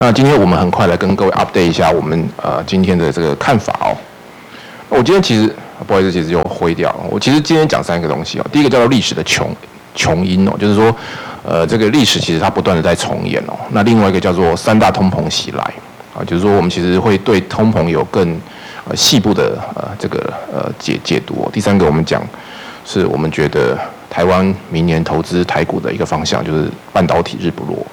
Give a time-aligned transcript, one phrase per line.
[0.00, 3.90] 那今天我们很快来跟各位 update 一下我们呃今天的这个看法哦。
[4.88, 5.52] 我今天其实
[5.88, 7.00] 不好意思，其实就灰掉了。
[7.10, 8.46] 我其实今天讲三个东西哦。
[8.52, 9.50] 第一个叫做历史的穷
[9.96, 10.94] 穷因哦，就是说
[11.44, 13.58] 呃这个历史其实它不断的在重演哦。
[13.70, 15.62] 那另外一个叫做三大通膨袭来
[16.16, 18.40] 啊，就是说我们其实会对通膨有更
[18.88, 21.50] 呃细部的呃这个呃解解读。
[21.52, 22.22] 第三个我们讲
[22.86, 23.76] 是我们觉得
[24.08, 27.84] 台湾明年投资台股的一个方向就是半导体日不落。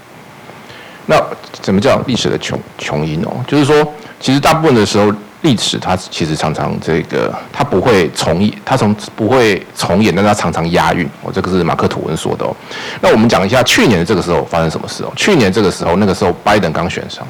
[1.08, 1.22] 那
[1.62, 3.32] 怎么叫历史的穷穷因哦？
[3.48, 11.08] 就是说，其实大部分的时候，历史它其实常常这个它不会重演，它从不会重演，但它常常押韵。
[11.22, 12.56] 哦，这个是马克吐温说的哦。
[13.02, 15.14] 那我们讲一下去年的这个时候发生什么事哦？
[15.16, 17.24] 去年这个时候，那个时候拜登刚选上，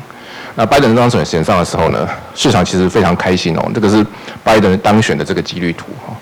[0.56, 3.70] 那拜登刚选选上的时候呢，市场其实非常开心哦。
[3.74, 4.06] 这个是
[4.42, 6.14] 拜登当选的这个几率图哈。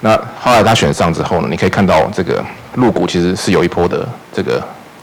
[0.00, 2.42] 那后来他选上之后呢，你可以看到这个
[2.74, 4.62] 入股其实是有一波的这个。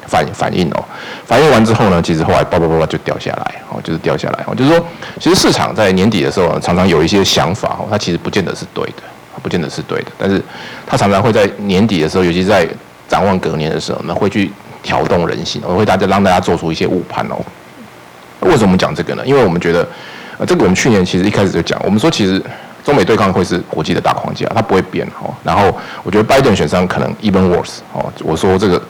[0.10, 0.84] 反反应哦，
[1.26, 4.84] 反应完之后呢，其实后来叭叭叭叭就掉下来哦，就是掉下来哦，就是说，
[5.20, 9.04] 其实市场在年底的时候常常有一些想法哦，它其实不见得是对的，
[9.44, 10.42] 不见得是对的，但是
[10.88, 12.68] 它常常会在年底的时候，尤其在
[13.08, 17.38] 展望隔年的时候呢，会去挑动人心，会大家让大家做出一些误判哦。
[18.42, 19.24] 为什么讲这个呢？
[19.26, 19.88] 因为我们觉得，
[20.40, 22.42] 呃，这个我们去年其实一开始就讲，我们说其实
[22.84, 25.34] 中美对抗会是国际的大框架，它不会变哦。
[25.44, 28.82] 然后我觉得拜登选上可能 even worse 哦，我说这个。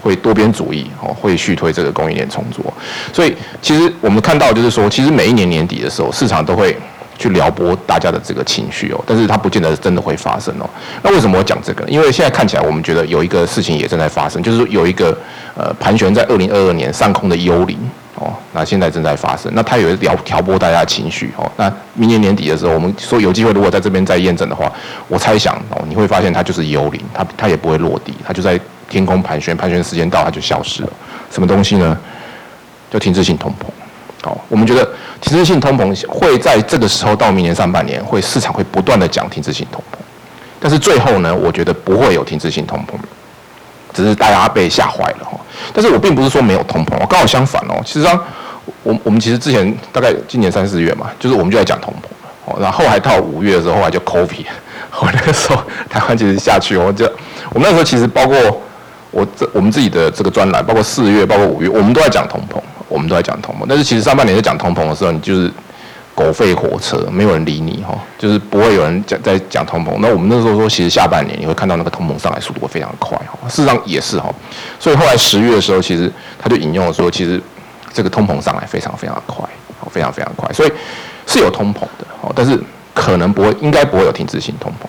[0.00, 2.64] 会多边主义哦，会续推这个供应链重组，
[3.12, 6.76] 所以其实我们看到就是说，其实每一年年底的时候，市场都会
[7.18, 10.68] 去撩拨大家的这个情绪哦，但是它不见得真的会发生哦。
[11.02, 11.84] 那为什么我讲这个？
[11.86, 15.16] 因为现在看起来，我们觉得有一个事情也正在发生，就是说有一个
[15.54, 17.78] 呃盘旋在二零二二年上空的幽灵
[18.14, 21.50] 哦，那现在正在发生，那它有调调拨大家的情绪哦。
[21.56, 24.72] 那明年年底的时候，我们说有机会，如果在这边再验证的话，
[25.08, 28.58] 我猜想哦，你会发现它就是幽灵，它它也不会落地，它就在。
[28.90, 30.90] 天空盘旋，盘旋时间到，它就消失了。
[31.30, 31.96] 什么东西呢？
[32.90, 33.66] 就停滞性通膨。
[34.22, 34.86] 好，我们觉得
[35.20, 39.96] 停滞性通膨会在这个时候到明年上半年，会市场会不断的讲停滞性通膨。
[40.58, 42.96] 但是最后呢，我觉得不会有停滞性通膨，
[43.94, 45.38] 只是大家被吓坏了哈。
[45.72, 47.80] 但是我并不是说没有通膨，刚好相反哦。
[47.86, 48.20] 其实上，
[48.82, 54.46] 我我们其实之前大概今年三四月嘛，就是我们就在讲通膨哦，然后还到五月的时候，后来就 COVID，
[55.00, 57.10] 我那个时候台湾其实下去，我就
[57.54, 58.36] 我们那时候其实包括。
[59.10, 63.64] 我这我们自己的这个专栏，包括四月，包括五月，我们都在讲通膨，我们都在讲通膨。
[63.68, 65.50] 但是其实上半年在讲通膨的时候，你就是
[66.14, 69.96] 狗吠火车，没有人理你哈，就是不会有人讲在讲通膨。
[70.00, 74.32] 那我们那时候说，其实下半年你会看到那个通膨上来速度会非常快哈，事实上也是哈。
[74.78, 77.40] 所以后来十月的时候，其实他就引用了说，其实
[77.92, 79.44] 这个通膨上来非常非常的快，
[79.90, 80.72] 非常非常快，所以
[81.26, 82.56] 是有通膨的哦，但是
[82.94, 84.86] 可能不会，应该不会有停滞性通膨。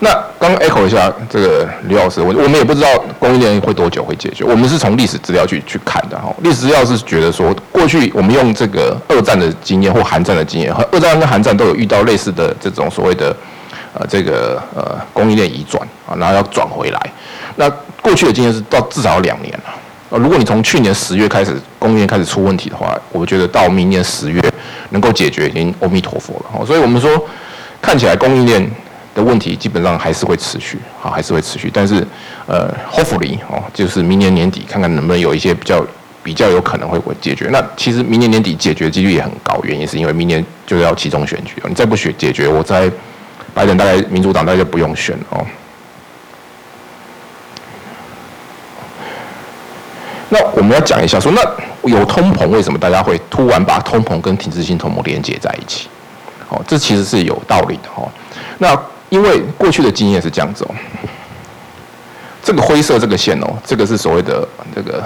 [0.00, 0.10] 那
[0.40, 2.88] 刚刚 echo 一下这个刘老师，我我们也不知道
[3.18, 4.44] 供应链会多久会解决。
[4.44, 6.34] 我们是从历史资料去去看的哈。
[6.40, 13.34] 历史资料是觉得说，过去我们用这个二战的经验或韩战的经验，和二战跟韩战都有遇到类似的这种所谓的
[13.94, 17.00] 呃这个呃供应链移转啊，然后要转回来。
[17.54, 17.70] 那
[18.02, 19.74] 过去的经验是到至少要两年了。
[20.10, 24.42] 呃，如果你从去年十月开始供应链开始出问题的话，我觉得到明年十月
[24.90, 26.66] 能够解决已经阿弥陀佛了。
[26.66, 27.10] 所以我们说
[27.80, 28.68] 看起来供应链。
[29.14, 31.70] 的问题基本上还是会持续，好，还是会持续。
[31.72, 32.04] 但是，
[32.46, 35.84] 呃，hopefully 哦，就是明年年底看看能不能有一些比较
[36.22, 37.48] 比较有可能会会解决。
[37.52, 42.90] 那其实明年年底解决几率也很高，原因是因为明年就要其中选举你再不选解决，我在
[43.54, 45.46] 拜登大概民主党大概就不用选哦。
[50.30, 55.86] 那我们要讲一下，说那有通膨，为什么大家会突然把通膨跟停滞性通膨连接在一起？
[56.48, 58.10] 哦，这其实是有道理的哦。
[58.58, 58.76] 那
[59.14, 60.74] 因为过去的经验是这样子哦，
[62.42, 65.04] 这个灰色这个线哦，这个是所谓的这个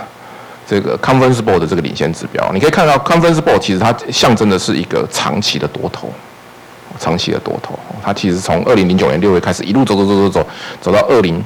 [0.66, 2.50] 这个 conference board 的这个领先指标。
[2.54, 6.10] 你可以看到 conference board 其实它象征的是一个长期的多头，
[6.98, 7.78] 长期的多头。
[8.02, 10.48] 它其实从二零零九年六月开始一路走走走走走，
[10.80, 11.44] 走到二零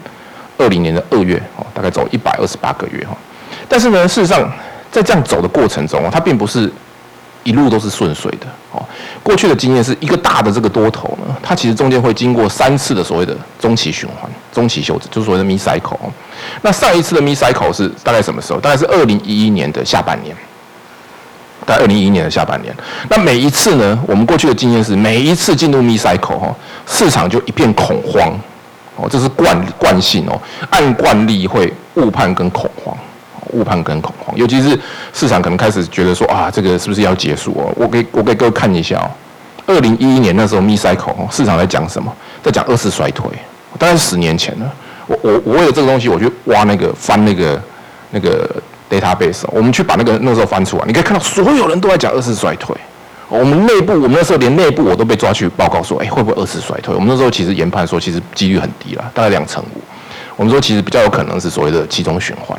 [0.56, 3.18] 二零年的二月哦，大概走一百二十八个月哈。
[3.68, 4.48] 但是呢，事实上
[4.92, 6.72] 在这样走的过程中哦它并不是。
[7.44, 8.82] 一路都是顺遂的哦。
[9.22, 15.98] 过去的经验是一个大的这个多头呢，它其实中间会经过三次的所谓的中期循环、中期休止，就是所谓的 mid cycle。
[16.62, 18.60] 那上一次的 mid cycle 是大概什么时候？
[18.60, 20.34] 大概是二零一一年的下半年，
[21.66, 22.74] 在二零一一年的下半年。
[23.08, 26.54] 那每一次呢，我们过去的经验是每一次进入 mid cycle 哈，
[26.86, 28.32] 市场就一片恐慌
[28.96, 30.40] 哦，这是惯惯性哦，
[30.70, 32.96] 按惯例会误判跟恐慌。
[33.52, 34.78] 误判跟恐慌，尤其是
[35.12, 37.72] 市场可能开始觉得说啊，这个是不是要结束哦？
[37.76, 39.08] 我给我给各位看一下哦，
[39.66, 42.12] 二零一一年那时候 m i cycle 市场在讲什么？
[42.42, 43.30] 在讲二次衰退，
[43.78, 44.72] 大概是十年前了。
[45.06, 47.62] 我我我为了这个东西，我去挖那个翻那个
[48.10, 48.48] 那个
[48.90, 52.74] database，我们去把那个那时候翻出来，你可以看到所有人都在讲二次衰退。
[53.28, 56.94] 我们内部，我们那时候连内部我都被抓去报告说，哎，会不会二次衰退？
[56.94, 59.80] 我们那时候其实研判说，其实几率很低了，大概两成五。
[60.36, 62.58] 我们说其实比较有可能是所谓的其中循环。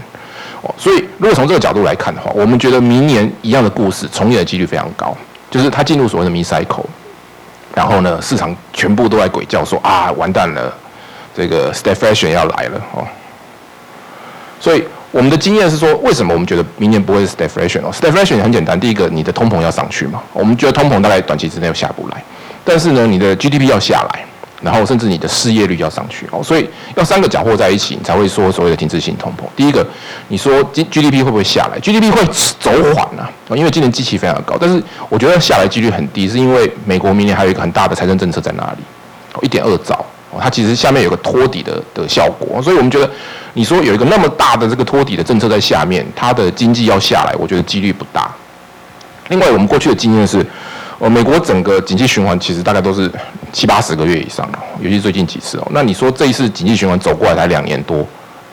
[0.63, 5.15] 哦，所以如果从这个角度来看的话，我们觉得明年一样的故事重演的几率非常高，
[5.51, 6.85] 就是它进入所谓的 mid cycle，
[7.75, 10.73] 然后呢，市场全部都在鬼叫说啊，完蛋了，
[11.35, 13.05] 这个 stagflation 要来了哦。
[14.59, 22.23] 所以我们的经验是说，为什么我们觉得明年不会是 stagflation 哦？stagflation 很简单，第一个你的通膨要上去嘛，我们觉得通膨大概短期之内又下不来，
[22.63, 24.23] 但是呢，你的 GDP 要下来。
[24.63, 29.43] 然后甚至你的失业率要上去哦，所以要三个搅和在一起，你才会说所谓的停滞性通膨。
[29.57, 29.85] 第一个，
[30.29, 32.25] 你说 G G D P 会不会下来？G D P 会
[32.59, 38.77] 走缓啊，因为今年基期非常高，但是我觉得下来几率很低，是因为美国明年还有一个很大的财政政策在那里，
[39.41, 40.05] 一点二兆，
[40.39, 43.11] 它其实下面有个托底的的效果，所以我们觉得
[43.53, 48.33] 你说有一个那么大的这个托底的政策在下面，它的经济要下来，我觉得几率不大。
[49.27, 50.45] 另外，我们过去的经验是。
[50.99, 53.11] 哦，美国整个经济循环其实大概都是
[53.53, 55.67] 七八十个月以上的，尤其最近几次哦。
[55.71, 58.05] 那你说这一次经济循环走过来才两年多，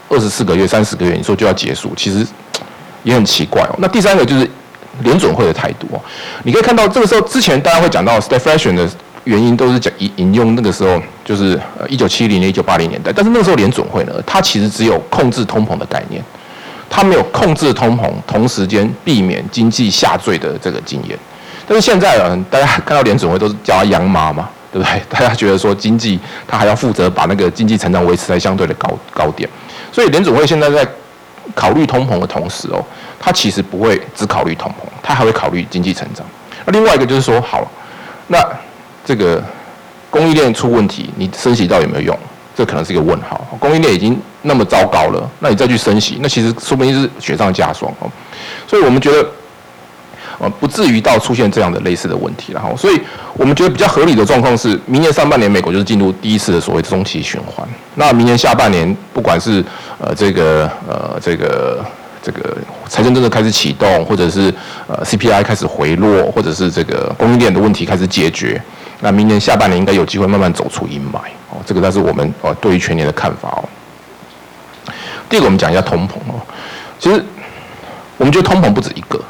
[0.09, 2.25] 二十四个月、三十个月，你说就要结束，其实
[3.03, 3.75] 也很奇怪哦。
[3.79, 4.49] 那第三个就是
[5.03, 6.01] 联准会的态度哦。
[6.45, 8.89] 你可以看到这个时候之前大家会讲到 stagflation 的
[9.25, 16.23] 原因，都是讲引引用那个时候就是呃一九七零年、一九八零年代，但是那个时候联准会呢，它其实只有控制通膨的概念，
[16.91, 21.19] 它没有控制通膨，同时间避免经济下坠的这个经验。
[21.67, 25.03] 但是现在啊，大家看到联准会都是叫他央妈嘛，对不对？
[25.11, 29.49] 大家觉得说经济他还要负责把那个经济成长维持在相对的高高点，
[29.93, 30.87] 所以联准会现在在
[31.55, 32.85] 考虑通膨的同时哦，
[33.19, 36.25] 它其实不会只考虑通膨，它还会考虑经济成长。
[36.65, 37.69] 那另外一个就是说，好，
[38.29, 38.39] 那
[39.05, 39.43] 这个
[40.11, 42.19] 供应链出问题，你升息到有没有用？
[42.57, 43.45] 这可能是一个问号。
[43.59, 48.11] 供应链已经那么糟糕了，那你再去升息，那其实说不定是雪上加霜哦。
[48.69, 49.27] 所以我们觉得。
[50.41, 52.99] 呃，不至于到出现这样的类似的问题了哈，所以
[53.35, 59.63] 我们觉得比较合理的状况是，明年上半年美国就是进入第一次的所谓中期循环，那明年下半年不管是
[59.99, 61.85] 呃这个呃这个
[62.23, 62.57] 这个
[62.89, 64.51] 财政政策开始启动，或者是
[64.87, 68.59] 呃 CPI 开始回落，或者是这个供应链的问题开始解决，
[69.01, 71.19] 那明年下半年应该有机会慢慢走出阴霾
[71.51, 73.69] 哦，这个那是我们呃对于全年的看法哦。
[75.29, 76.41] 第二个，我们讲一下通膨哦，
[76.99, 77.23] 其实
[78.17, 79.21] 我们觉得通膨不止一个。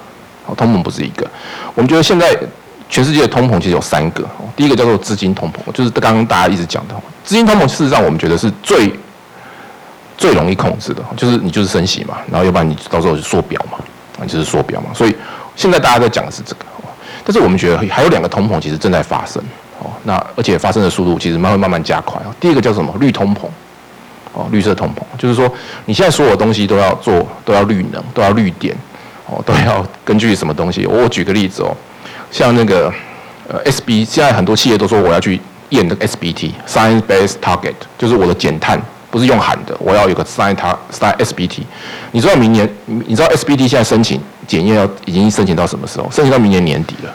[0.54, 1.26] 通膨不是一个，
[1.74, 2.36] 我们觉得现在
[2.88, 4.24] 全世界的通膨其实有三个。
[4.56, 6.94] 第一个叫做资金通膨，就是刚刚大家一直讲的，
[7.24, 8.92] 资金通膨事实上我们觉得是最
[10.18, 13.78] 最容易控制的，就是你就是升息嘛，然后要不然你到时候就缩表嘛，
[14.20, 14.88] 啊就是缩表嘛。
[14.92, 15.16] 所以
[15.56, 16.66] 现在大家在讲的是这个，
[17.24, 19.42] 但是我们觉得还有两个通膨其实正在发生
[19.78, 23.46] 哦，那而且发生的速度其实慢慢慢慢加快第一个叫什么绿通膨，
[24.34, 25.50] 哦绿色通膨，就是说
[25.86, 28.76] 你现在所有东西都要做都要绿能都要绿电。
[29.30, 30.84] 哦，都要根据什么东西？
[30.86, 31.76] 我举个例子哦，
[32.32, 32.92] 像那个
[33.48, 40.56] 呃，S B，现在很多企业都说我要去验那个 S B T，Science Based Target，就是我的减碳不是用喊的，我要有个 Science
[40.90, 41.64] Science S B T。
[42.10, 46.10] 你知道明年，你知道 S B T 现在申请检验要已经申请到什么时候？
[46.10, 47.14] 申请到明年年底了。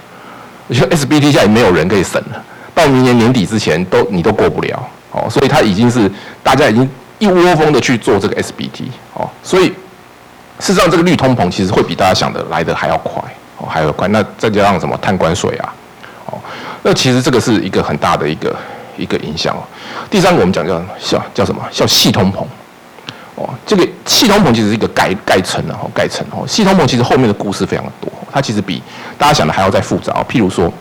[0.67, 6.09] 你说 S B T 现在没有人可以审了，到明年年底之前都你都过不了哦，所以它已经是
[6.41, 9.73] 大家已经一窝蜂的去做这个 S B T 哦，所以。
[10.57, 13.21] 事实上，这个绿通膨其实会比大家想的来的还要快，
[13.57, 14.07] 哦，还要快。
[14.07, 15.73] 那再加上什么碳关税啊，
[16.27, 16.39] 哦，
[16.81, 18.55] 那其实这个是一个很大的一个
[18.95, 19.59] 一个影响哦。
[20.09, 21.61] 第三个，我们讲叫叫叫什么？
[21.71, 22.45] 叫系通膨，
[23.35, 26.47] 哦，这个系通膨其实是一个盖盖层的哈，盖层哦。
[26.47, 28.81] 系通膨其实后面的故事非常的多，它其实比
[29.17, 30.25] 大家想的还要再复杂。
[30.29, 30.71] 譬如说，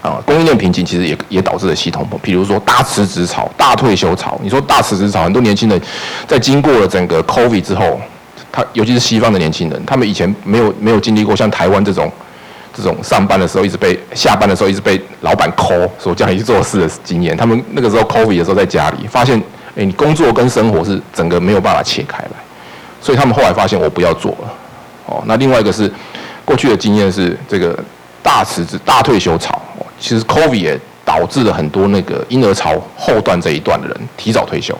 [0.00, 2.18] 啊，供应链瓶颈其实也也导致了系通膨。
[2.26, 4.40] 譬如说，大辞职潮、大退休潮。
[4.42, 5.78] 你说大辞职潮，很多年轻人
[6.26, 8.00] 在经过了整个 COVID 之后。
[8.50, 12.10] 他尤其是西方的年轻人，他们以前没有没有经历过像台湾这种
[12.74, 17.36] 这种上班的时候一直被下班的时候一直被老板 call 说叫你去做事的经验。
[17.36, 19.38] 他们那个时候 COVID 的时候在家里发现，
[19.76, 22.30] 哎，你工作跟生活是整个没有办法切开来，
[23.00, 24.54] 所以他们后来发现我不要做了。
[25.06, 25.90] 哦，那另外一个是
[26.44, 27.78] 过去的经验是这个
[28.22, 29.54] 大辞职、大退休潮。
[29.78, 34.78] 哦其实 COVID 也导致了很多那个婴儿潮后段这一段的人提早退休。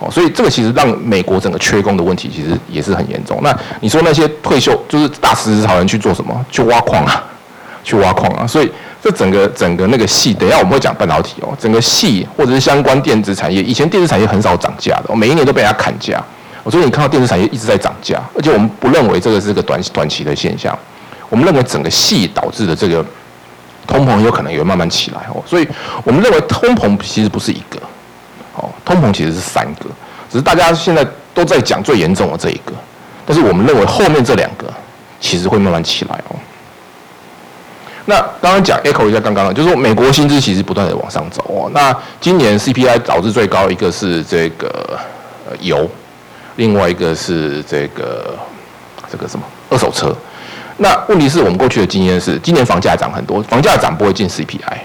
[0.00, 3.38] 哦，所以这个其实让美国整个缺工的问题其实也是很严重。
[3.42, 6.44] 那你说那些退休就是大辞职潮人去做什么？
[6.50, 7.22] 去挖矿啊，
[7.84, 8.46] 去挖矿啊。
[8.46, 16.22] 所以这整个整个那个系，等下我们会讲半导体哦，整个系或者是相关电子产业，以前电子产业很少涨价的，每一年都被人家砍价。
[16.62, 20.78] 我说你看到电子产业一直在涨价，而且我们不认为这个是个短短期的现象，
[21.28, 23.04] 我们认为整个系导致的这个
[23.86, 25.42] 通膨有可能也会慢慢起来哦。
[25.46, 25.68] 所以
[26.04, 27.78] 我们认为通膨其实不是一个。
[28.84, 29.86] 通膨其实是三个，
[30.30, 32.72] 只是大家现在都在讲最严重的这一个，
[33.26, 34.66] 但是我们认为后面这两个
[35.20, 36.36] 其实会慢慢起来哦。
[38.06, 41.70] 那刚刚讲 echo 一下刚刚的，就是说美国薪资其实不断的往上走哦。
[41.72, 44.98] 那今年 CPI 导致最高一个是这个
[45.60, 45.88] 油，
[46.56, 48.36] 另外一个是这个
[49.10, 50.16] 这个什么二手车。
[50.78, 54.78] 那问题是我们过去的经验是，今年房价涨很多，房价涨不会进 CPI，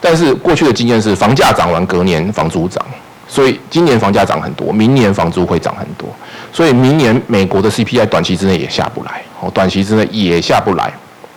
[0.00, 2.84] 但是过去的经验是房价涨完隔年房租涨，
[3.30, 6.08] 所以今年房价涨很多，明年房租会涨很多，
[6.52, 10.92] 所以明年美国的 CPI 短期之内也下不来，哦，短期之内也下不来。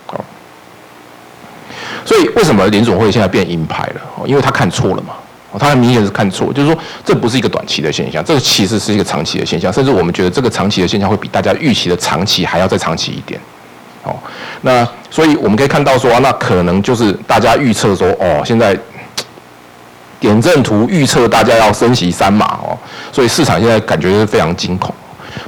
[0.08, 0.24] 哦
[2.04, 4.00] 所以为什么联总会现在变鹰派了？
[4.16, 5.14] 哦，因为他看错了嘛。
[5.56, 13.40] 他很明显是看错，就是说这不是一个短期的现象，这个其实是一个长期的现象，甚至我们觉得这个长期的现象会比大家预期的长期还要再长期一点。
[14.02, 14.16] 哦，
[14.62, 18.76] 那所以我们可以看到说，那可能就是大家预测说，哦，现在
[20.24, 22.78] 点阵图预测大家要升息三码哦，
[23.12, 24.94] 所以市场现在感觉是非常惊恐。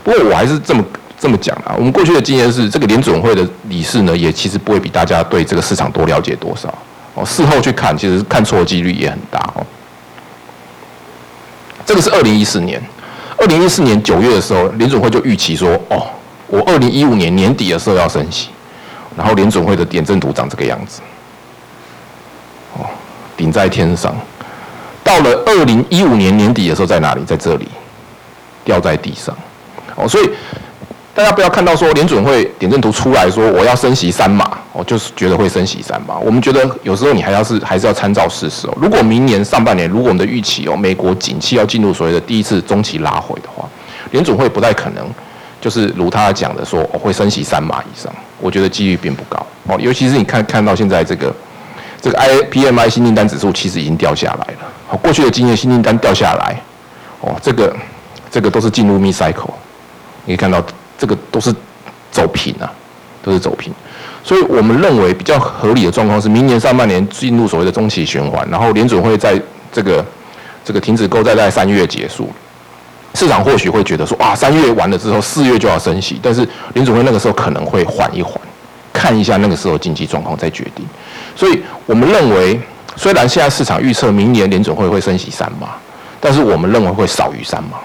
[0.04, 0.85] 不过我还是这么。
[1.18, 6.68] 这么讲啊，我们过去的经验是，这个联准会的理事呢，也其实不会比大家对这个市场多了解多少
[7.14, 7.25] 哦。
[7.25, 9.64] 事后去看，其实看错的几率也很大哦。
[11.87, 12.78] 这个是二零一四年，
[13.38, 16.06] 二零一四年九月的时候，联准会就预期说，哦，
[16.49, 18.50] 我二零一五年年底的时候要升息，
[19.16, 21.00] 然后联准会的点阵图长这个样子，
[22.75, 22.85] 哦，
[23.38, 24.14] 顶在天上。
[25.07, 27.23] 到了二零一五年年底的时候，在哪里？
[27.25, 27.67] 在这里，
[28.65, 29.35] 掉在地上，
[29.95, 30.29] 哦，所以。
[31.17, 36.19] 大家不要看到说联准会点阵图出来说我要升息三码，我就是觉得会升息三码。
[36.19, 38.75] 我们觉得有时候你还要是还是要参照事实哦。
[38.79, 43.67] 如果明年上半年，如果我们的预期哦，美国景气要进入所谓的第一次中期拉回的话，
[44.11, 45.09] 联准会不太可能
[45.59, 48.13] 就是如他讲的说我会升息三码以上。
[48.39, 49.79] 我觉得几率并不高哦。
[49.81, 51.35] 尤其是你看看到现在这个
[52.07, 54.61] 这个 I P M I 新订单指数其实已经掉下来了。
[54.87, 56.57] 好，过去的经验新订单掉下来
[57.21, 57.77] 哦，这个
[58.31, 59.51] 这个都是进入 m i cycle，
[60.25, 60.65] 你可以看到。
[60.99, 61.55] 这个都是
[62.11, 62.73] 走平啊，
[63.23, 63.71] 都是走平，
[64.25, 69.39] 所以我们认为比较合理的状况是，明年上半年进入所谓的中期循环，然后联准会在
[69.71, 70.03] 这个
[70.65, 72.31] 这个停止购债在三月结束，
[73.13, 78.41] 市场或许会觉得说，哇，三月完了之后四月就要升息，但是联准会那个时候可能会缓一缓，
[78.95, 80.87] 看一下那个时候经济状况再决定。
[81.37, 82.59] 所以我们认为，
[82.97, 85.69] 虽然现在市场预测明年联准会会升息三码，
[86.19, 87.76] 但是我们认为会少于三码。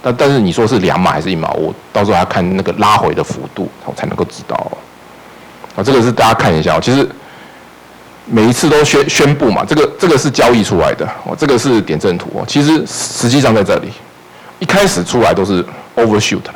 [0.00, 4.54] 但但是你说是两码还是一码，我到时候要看那个拉回的幅度，我才能够知道。
[5.74, 7.08] 啊，这个是大家看一下，其实
[8.26, 13.88] 每一次都宣宣布嘛，这个这个是交易出来的，哦，这个是点阵图哦，其实实际上在这里
[14.60, 15.64] 一开始出来都是
[15.96, 16.54] overshoot 了，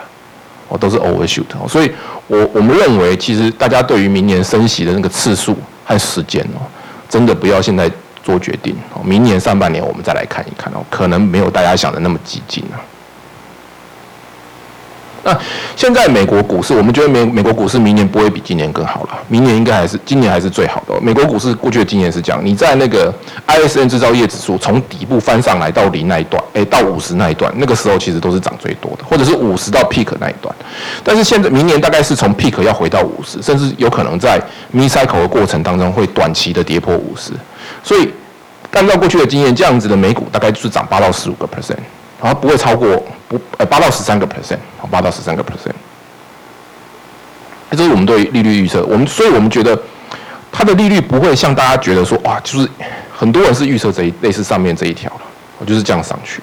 [0.68, 1.90] 哦，都是 overshoot，所以
[2.28, 5.56] 我我们认为，其实大家对于明年升息的那个次数
[5.88, 6.60] 看时间哦，
[7.08, 7.90] 真的不要现在
[8.22, 12.76] 做决定，明年上半年我们再来看一看哦，可能没有大家想的那么激进啊。
[15.28, 15.38] 那
[15.76, 20.98] 现在美国股市，我们觉得美美国股市明年不会比今年更好了，明年应该还是今年还是最好的。
[21.02, 23.12] 美国股市过去的经验是这样，你在那个
[23.46, 30.54] ISM 制造业指数从底部翻上来到零那一段，哎，到五十那一段，那个时候其实都是涨最多的，或者是五十到 peak 那一段。
[31.04, 34.40] 但是现在明年大概是从 peak 要回到五十，甚至有可能在
[34.74, 37.32] mini cycle 的过程当中会短期的跌破五十。
[37.82, 38.08] 所以
[38.72, 41.76] 按照过去的经验，这样子的美股大概就是涨八到十五个 percent。
[42.20, 44.58] 然后不会超过不呃八到十三个 percent，
[44.90, 45.72] 八到十三个 percent，
[47.70, 48.84] 这是我们对利率预测。
[48.86, 49.78] 我们所以我们觉得
[50.50, 52.68] 它的利率不会像大家觉得说哇，就是
[53.14, 55.20] 很多人是预测这一类似上面这一条了，
[55.58, 56.42] 我就是这样上去。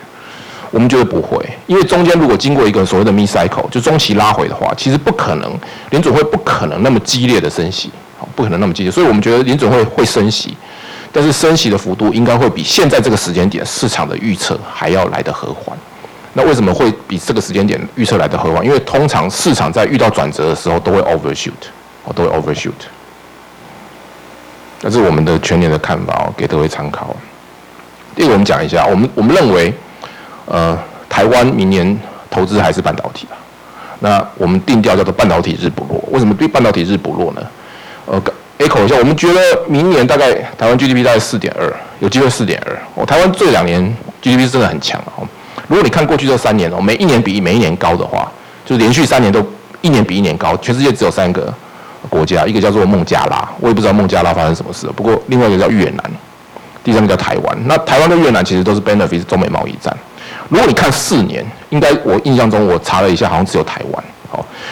[0.72, 5.58] 我们觉得不会，因为中间如果经过一个所谓的 mid cycle，就中期拉回的话，其实不可能
[5.90, 8.92] 联总会不可能那么激烈的升息，好不可能那么激烈。
[8.92, 10.58] 所以我们觉得联总会会升息。
[11.16, 15.78] 但是升息的幅度应该会比现在这个时间点市场的预测还要来得和缓。
[16.34, 18.66] 那为什么会比这个时间点预测来得和缓？
[18.66, 21.54] 因为通常市场在遇到转折的时候都会 overshoot，
[22.04, 22.74] 哦，都会 overshoot。
[24.82, 27.16] 这是我们的全年的看法哦，给各位参考。
[28.14, 29.74] 第二个，我们讲一下，我们我们认为，
[30.48, 31.98] 呃，台湾明年
[32.30, 33.38] 投资还是半导体吧。
[34.00, 36.04] 那我们定调叫做半导体日不落。
[36.12, 37.42] 为什么对半导体日不落呢？
[38.60, 42.78] A 口一下，我们觉得明年大概台湾 GDP 大概四点二，有机会四点二。
[42.96, 43.82] 哦，台湾这两年
[44.22, 45.28] GDP 是真的很强哦。
[45.68, 48.32] 如果你看过去这三年哦，每一年比每一年高的话，
[48.66, 49.46] 就连续三年都
[49.82, 50.56] 一年比一年高。
[50.58, 51.54] 全世界只有三个
[52.10, 54.88] 国家，一个叫做孟加拉，我也不知道孟加拉发生什么事。
[54.96, 56.12] 不过另外一个叫越南，
[56.82, 57.58] 第三个叫台湾。
[57.66, 59.96] 那台湾跟越南其实都是 benefit 中美贸易战。
[60.48, 64.04] 如果你看四年，应该我印象中我查了一下，好像只有台湾。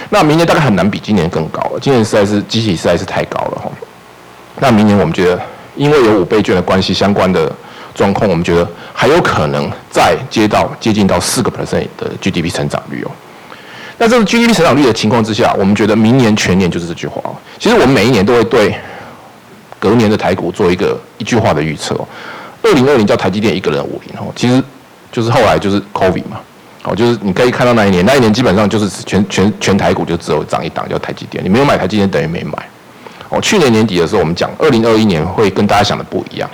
[0.09, 1.79] 那明年大概很难比今年更高了。
[1.81, 3.71] 今年实在是机器实在是太高了哈。
[4.59, 5.41] 那明年我们觉得，
[5.75, 7.51] 因为有五倍券的关系，相关的
[7.95, 13.11] 状况，我们觉得还有可能再接到接近到四个 percent 的 GDP 成长率哦。
[13.97, 17.21] 那这个 GDP 成长率的情况之下，我们觉得明年全年就是这句话。
[17.59, 18.75] 其实我们每一年都会对
[19.79, 21.95] 隔年的台股做一个一句话的预测。
[22.63, 24.63] 二零二零叫台积电一个人五零哦，其实
[25.11, 26.39] 就是后来就是 COVID 嘛，
[26.83, 32.53] 哦，就是你可以看到那一年，那一年基本上就是全全全台股就只有涨一档叫台积电，你没有买台积电等于没买。
[33.29, 36.49] 哦，去年年底的时候我们讲，二零二一年会跟大家想的不一样。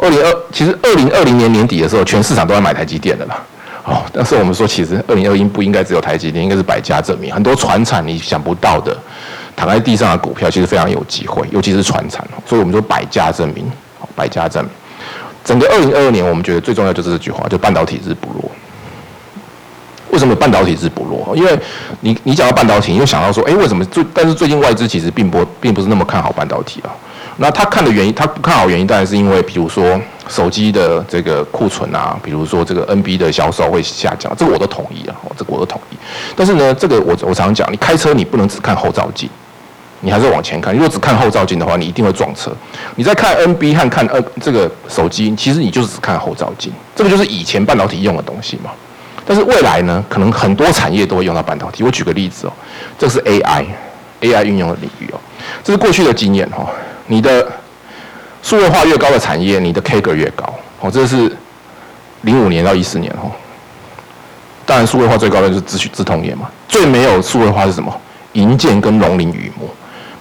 [0.00, 3.42] 二零二其实二零二零年年底的时候，全市场都在买台积电的啦。
[3.84, 8.96] 哦，但是我们说，其实二零二一不应该只有台积电，应该是百家争鸣，很多船产你想不到的，
[9.54, 12.26] 躺在地上的股票其实非常有机会，尤其是船产。
[12.46, 13.70] 所以我们说百家争鸣，
[14.14, 14.70] 百家争鸣。
[15.44, 18.50] 整个二零二二年，我们觉得最重要就是这句话，就半导体日不落。
[20.10, 21.36] 为什么半导体是不落？
[21.36, 21.58] 因为
[22.00, 24.04] 你你讲到半导体，你又想到说，哎，为什么最？
[24.14, 26.90] 但是最近外资其实并不并不是那么看好半导体啊。
[27.40, 35.96] 那他看的原因，他不看好原因，当然是因为，比如说手机的这个库存啊，比如说这个 NB 的销售会下降，这个我都同意啊，这个我都同意。
[36.34, 39.30] 但是呢，这个我我常常讲，你开车你不能只看后照镜，
[40.00, 40.74] 你还是往前看。
[40.74, 42.50] 如果只看后照镜的话，你一定会撞车。
[42.96, 48.72] 你在看 NB 和看呃这个手机，其实你就是只看后照镜，这个就是以前半导体用的东西嘛。
[49.28, 51.84] 但是未来呢，可能很多产业都会用到半导体。
[51.84, 52.52] 我举个例子哦，
[52.98, 55.20] 这是 AI，AI 运用的领域哦，
[55.62, 56.66] 这是过去的经验哈。
[57.08, 57.46] 你的
[58.42, 60.50] 数位化越高的产业，你的 K 个越高。
[60.80, 61.30] 哦，这是
[62.22, 63.30] 零五年到一四年哦。
[64.64, 66.48] 当然，数位化最高的就是资讯、资通业嘛。
[66.66, 67.94] 最没有数位化是什么？
[68.32, 69.68] 银建跟农林渔牧。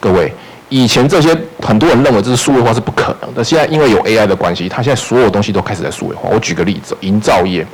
[0.02, 0.34] 各位，
[0.68, 6.28] 以前这些很多人认为这是数位化是不可能的，现在因为有 AI 的关系，它现在所有东西都开始在数位化。
[6.30, 7.66] 我举个例子，营造业，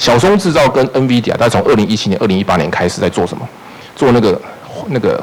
[0.00, 3.48] 小松制造跟 NVIDIA，大概从二零一七年、二零一八年开始在做什么？
[3.94, 4.40] 做那个
[4.88, 5.22] 那个。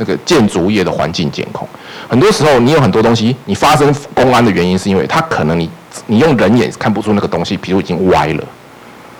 [0.00, 1.66] 那个建筑业的环境监控，
[2.08, 5.68] 很多时候你有很多东西，你发生公安的原因是因为它可能你
[6.06, 8.44] 你用人眼看不出那个东西，比如已经歪了，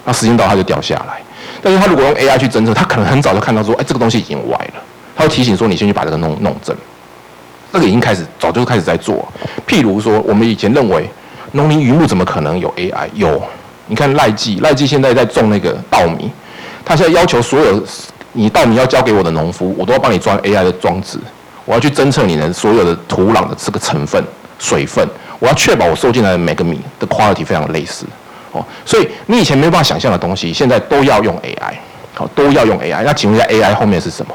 [0.05, 1.21] 那时间到它就掉下来。
[1.61, 4.75] 但是它如果用 AI 去侦测，它可能很早就看到说，哎，这个东西已经歪了，
[5.17, 6.77] 它会提醒说你先去把这个弄弄正。
[7.73, 9.27] 那个已经开始早就开始在做。
[9.67, 11.11] 譬如说，我们以前认为
[11.51, 13.09] 农林渔牧怎么可能有 AI？
[13.15, 13.43] 有，
[13.89, 16.31] 你看赖记，赖记现在在种那个稻米，
[16.85, 17.85] 他现在要求所有。
[18.35, 21.19] 你稻米要交给我的农夫，我都要帮你装 AI 的装置，
[21.65, 24.23] 我要去侦测你的所有的土壤的这个成分、
[24.59, 25.05] 水分，
[25.41, 28.05] 我要确保我收进来的每个米的 quality 非常类似，
[28.53, 31.75] 哦，所以你以前没办法想象的东西，现在都要用 AI，
[32.15, 33.03] 好，都要用 AI。
[33.03, 34.35] 那请问一下，AI 后面是什么？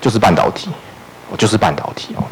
[0.00, 0.68] 就是半导体，
[1.30, 2.22] 哦，就是半导体哦。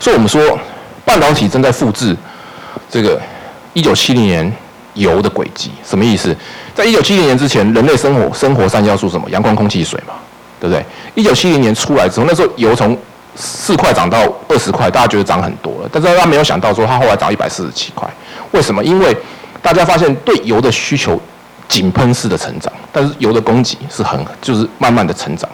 [0.00, 0.58] 所以我们说，
[1.04, 2.14] 半导体正在复制
[2.90, 3.18] 这个
[3.72, 4.52] 一九七零年。
[4.94, 6.34] 油的轨迹什么意思？
[6.74, 9.28] 在一九七零年之前，人类生活生活三要素什么？
[9.30, 10.14] 阳光、空气、水嘛，
[10.60, 10.84] 对不对？
[11.14, 12.96] 一九七零年出来之后，那时候油从
[13.36, 15.88] 四块涨到二十块，大家觉得涨很多了。
[15.92, 18.08] 但是他没有想到说，它后来涨一百四十七块。
[18.52, 18.82] 为什么？
[18.84, 19.16] 因为
[19.60, 21.20] 大家发现对油的需求
[21.68, 25.48] 井喷式的成长，但是油的供给是很就是慢慢的成长。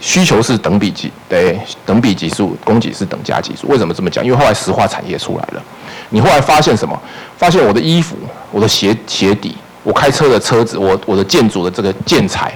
[0.00, 3.68] 需求是等比级，对，等比级数，供给是等价级数。
[3.68, 4.24] 为什么这么讲？
[4.24, 5.62] 因为后来石化产业出来了。
[6.10, 7.00] 你后来发现什么？
[7.36, 8.16] 发现我的衣服、
[8.50, 12.52] 我的鞋鞋底、我开车的车子、我我的建筑的这个建材，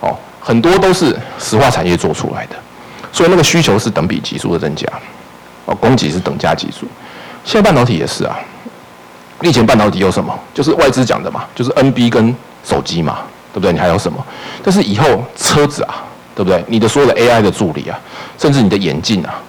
[0.00, 2.56] 哦，很多都是石化产业做出来的，
[3.10, 4.86] 所以那个需求是等比级数的增加，
[5.64, 6.86] 哦，供给是等价级数。
[7.44, 8.38] 现在半导体也是啊，
[9.40, 10.38] 以前半导体有什么？
[10.54, 13.20] 就是外资讲的嘛，就是 NB 跟手机嘛，
[13.52, 13.72] 对不对？
[13.72, 14.24] 你还有什么？
[14.62, 16.64] 但是以后车子啊，对不对？
[16.68, 17.98] 你的所有的 AI 的助理啊，
[18.38, 19.40] 甚至你的眼镜啊。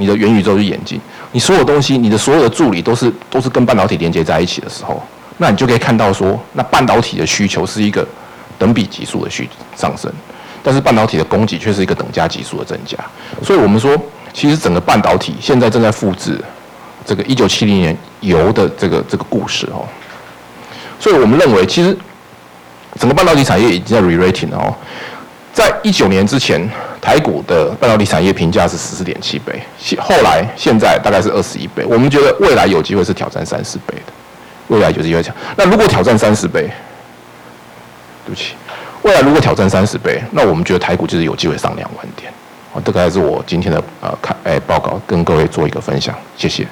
[0.00, 1.00] 你的元宇宙的眼镜，
[1.32, 5.02] 你所有东西，你的所有的助理都是都是跟半导体连接在一起的时候，
[5.38, 8.06] 那你就可以看到说，那半导体的需求是一个
[8.56, 10.08] 等比级数的需上升，
[10.62, 12.96] 但是半导体的供给却是一个等价级数的增加。
[13.42, 14.00] 所以我们说，
[14.32, 16.40] 其实整个半导体现在正在复制
[17.04, 19.84] 这个一九七零年油的这个这个故事哦。
[21.00, 21.98] 所以我们认为，其实
[23.00, 24.72] 整个半导体产业已经在 re-rating 了哦。
[25.58, 31.84] 在一九年之前，台股的半导体产业评价是十四点七倍，现后来现在大概是二十一倍。
[31.84, 34.12] 我们觉得未来有机会是挑战三十倍的，
[34.68, 35.34] 未来有机会强。
[35.56, 36.70] 那如果挑战三十倍，
[38.24, 38.54] 对不起，
[39.02, 42.32] 未来如果挑战三十倍，那我们觉得台股就是有机会上两万点。
[42.72, 46.64] 好，这个还是我今天的呃看哎报告，跟各位做一个分享，谢谢。